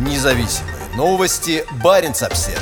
[0.00, 1.62] Независимые новости.
[1.82, 2.58] Барин обсерва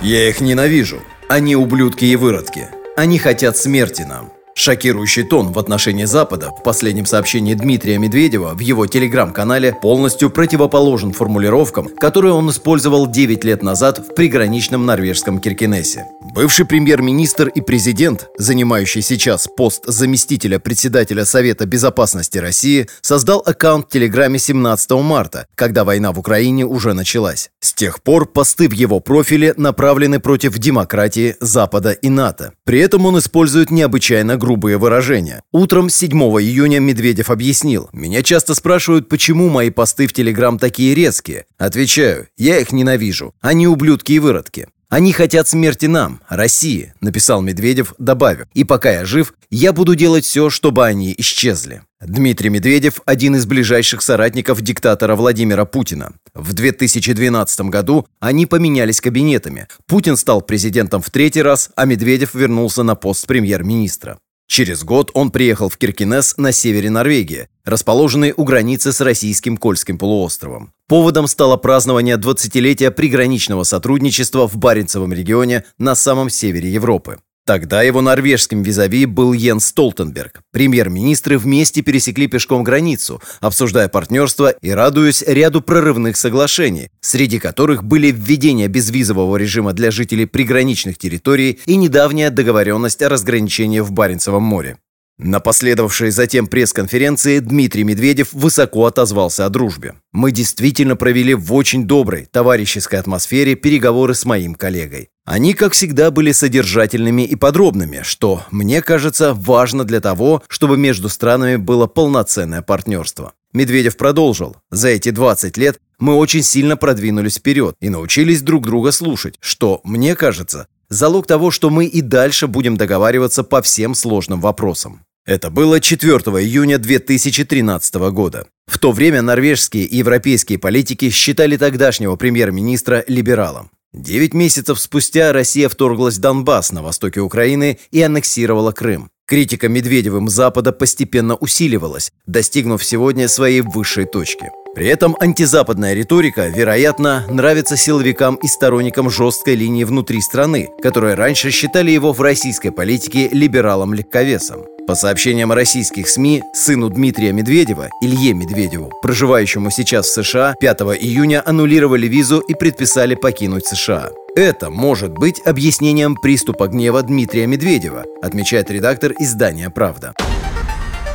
[0.00, 1.02] Я их ненавижу.
[1.28, 2.68] Они ублюдки и выродки.
[2.96, 4.32] Они хотят смерти нам.
[4.54, 11.12] Шокирующий тон в отношении Запада в последнем сообщении Дмитрия Медведева в его телеграм-канале полностью противоположен
[11.12, 16.04] формулировкам, которые он использовал 9 лет назад в приграничном норвежском Киркинессе.
[16.34, 23.88] Бывший премьер-министр и президент, занимающий сейчас пост заместителя председателя Совета безопасности России, создал аккаунт в
[23.90, 27.50] Телеграме 17 марта, когда война в Украине уже началась.
[27.60, 32.52] С тех пор посты в его профиле направлены против демократии, Запада и НАТО.
[32.64, 35.44] При этом он использует необычайно грубые выражения.
[35.52, 41.46] Утром 7 июня Медведев объяснил, «Меня часто спрашивают, почему мои посты в Телеграм такие резкие.
[41.58, 43.34] Отвечаю, я их ненавижу.
[43.40, 44.66] Они ублюдки и выродки.
[44.92, 48.46] «Они хотят смерти нам, России»,— написал Медведев, добавив.
[48.52, 51.80] «И пока я жив, я буду делать все, чтобы они исчезли».
[52.02, 56.12] Дмитрий Медведев– один из ближайших соратников диктатора Владимира Путина.
[56.34, 59.66] В 2012 году они поменялись кабинетами.
[59.86, 64.18] Путин стал президентом в третий раз, а Медведев вернулся на пост премьер-министра.
[64.52, 69.96] Через год он приехал в Киркинесс на севере Норвегии, расположенный у границы с российским Кольским
[69.96, 70.74] полуостровом.
[70.88, 77.20] Поводом стало празднование 20-летия приграничного сотрудничества в Баренцевом регионе на самом севере Европы.
[77.44, 80.42] Тогда его норвежским визави был Йен Столтенберг.
[80.52, 88.12] Премьер-министры вместе пересекли пешком границу, обсуждая партнерство и радуясь ряду прорывных соглашений, среди которых были
[88.12, 94.78] введение безвизового режима для жителей приграничных территорий и недавняя договоренность о разграничении в Баренцевом море.
[95.18, 99.94] На последовавшей затем пресс-конференции Дмитрий Медведев высоко отозвался о дружбе.
[100.12, 105.10] «Мы действительно провели в очень доброй, товарищеской атмосфере переговоры с моим коллегой.
[105.24, 111.08] Они, как всегда, были содержательными и подробными, что, мне кажется, важно для того, чтобы между
[111.08, 113.32] странами было полноценное партнерство.
[113.52, 114.56] Медведев продолжил.
[114.70, 119.80] За эти 20 лет мы очень сильно продвинулись вперед и научились друг друга слушать, что,
[119.84, 125.04] мне кажется, залог того, что мы и дальше будем договариваться по всем сложным вопросам.
[125.24, 128.46] Это было 4 июня 2013 года.
[128.66, 133.70] В то время норвежские и европейские политики считали тогдашнего премьер-министра либералом.
[133.92, 139.10] Девять месяцев спустя Россия вторглась в Донбасс на востоке Украины и аннексировала Крым.
[139.26, 144.50] Критика Медведевым Запада постепенно усиливалась, достигнув сегодня своей высшей точки.
[144.74, 151.50] При этом антизападная риторика, вероятно, нравится силовикам и сторонникам жесткой линии внутри страны, которые раньше
[151.50, 154.64] считали его в российской политике либералом-легковесом.
[154.86, 161.42] По сообщениям российских СМИ, сыну Дмитрия Медведева, Илье Медведеву, проживающему сейчас в США, 5 июня
[161.44, 164.08] аннулировали визу и предписали покинуть США.
[164.34, 170.14] Это может быть объяснением приступа гнева Дмитрия Медведева, отмечает редактор издания «Правда».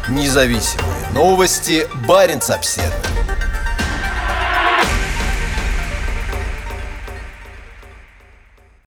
[0.10, 1.88] Независимые новости.
[2.08, 3.17] Барин обседный.